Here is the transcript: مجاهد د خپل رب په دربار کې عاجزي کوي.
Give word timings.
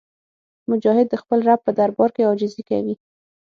مجاهد 0.71 1.07
د 1.09 1.15
خپل 1.21 1.39
رب 1.47 1.59
په 1.65 1.71
دربار 1.79 2.09
کې 2.15 2.27
عاجزي 2.27 2.63
کوي. 2.69 2.95